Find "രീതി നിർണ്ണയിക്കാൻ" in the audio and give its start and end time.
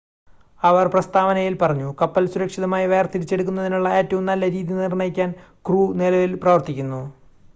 4.51-5.29